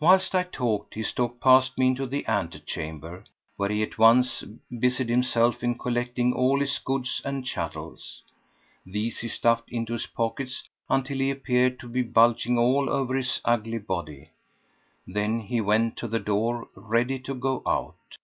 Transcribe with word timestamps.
Whilst 0.00 0.34
I 0.34 0.42
talked 0.42 0.94
he 0.94 1.04
stalked 1.04 1.40
past 1.40 1.78
me 1.78 1.86
into 1.86 2.04
the 2.04 2.26
ante 2.26 2.58
chamber, 2.58 3.22
where 3.56 3.68
he 3.68 3.80
at 3.84 3.96
once 3.96 4.42
busied 4.76 5.08
himself 5.08 5.62
in 5.62 5.78
collecting 5.78 6.32
all 6.32 6.58
his 6.58 6.80
goods 6.80 7.22
and 7.24 7.46
chattels. 7.46 8.22
These 8.84 9.20
he 9.20 9.28
stuffed 9.28 9.70
into 9.70 9.92
his 9.92 10.06
pockets 10.06 10.64
until 10.90 11.18
he 11.18 11.30
appeared 11.30 11.78
to 11.78 11.88
be 11.88 12.02
bulging 12.02 12.58
all 12.58 12.90
over 12.90 13.14
his 13.14 13.40
ugly 13.44 13.78
body; 13.78 14.30
then 15.06 15.38
he 15.38 15.60
went 15.60 15.96
to 15.98 16.08
the 16.08 16.18
door 16.18 16.66
ready 16.74 17.20
to 17.20 17.32
go 17.32 17.62
out. 17.64 18.16